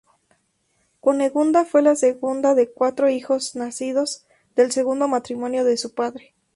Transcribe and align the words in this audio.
Cunegunda 0.99 1.63
fue 1.63 1.83
la 1.83 1.95
segunda 1.95 2.55
de 2.55 2.71
cuatro 2.71 3.07
hijos 3.07 3.55
nacidos 3.55 4.25
del 4.55 4.71
segundo 4.71 5.07
matrimonio 5.07 5.63
de 5.63 5.77
su 5.77 5.93
padre. 5.93 6.33